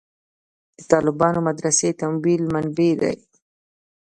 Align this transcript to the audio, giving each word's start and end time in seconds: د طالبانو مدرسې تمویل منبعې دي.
د 0.77 0.79
طالبانو 0.91 1.39
مدرسې 1.47 1.89
تمویل 2.01 2.43
منبعې 2.53 2.91
دي. 3.01 3.13